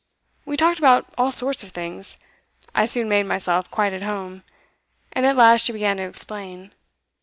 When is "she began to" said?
5.65-6.03